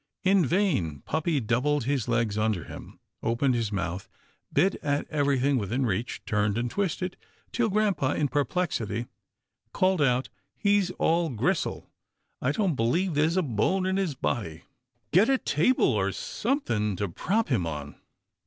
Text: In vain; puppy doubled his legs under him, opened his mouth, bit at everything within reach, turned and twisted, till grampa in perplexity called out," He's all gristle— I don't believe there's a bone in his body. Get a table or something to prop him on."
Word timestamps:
In 0.23 0.43
vain; 0.47 1.01
puppy 1.05 1.39
doubled 1.39 1.83
his 1.83 2.07
legs 2.07 2.35
under 2.35 2.63
him, 2.63 2.99
opened 3.21 3.53
his 3.53 3.71
mouth, 3.71 4.09
bit 4.51 4.73
at 4.81 5.07
everything 5.11 5.59
within 5.59 5.85
reach, 5.85 6.23
turned 6.25 6.57
and 6.57 6.71
twisted, 6.71 7.17
till 7.51 7.69
grampa 7.69 8.15
in 8.15 8.27
perplexity 8.27 9.05
called 9.73 10.01
out," 10.01 10.29
He's 10.57 10.89
all 10.97 11.29
gristle— 11.29 11.87
I 12.41 12.51
don't 12.51 12.73
believe 12.73 13.13
there's 13.13 13.37
a 13.37 13.43
bone 13.43 13.85
in 13.85 13.97
his 13.97 14.15
body. 14.15 14.63
Get 15.11 15.29
a 15.29 15.37
table 15.37 15.93
or 15.93 16.11
something 16.11 16.95
to 16.95 17.07
prop 17.07 17.49
him 17.49 17.67
on." 17.67 17.95